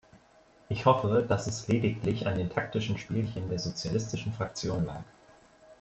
[0.67, 5.03] Ich hoffe, dass es lediglich an den taktischen Spielchen der Sozialistischen Fraktion lag.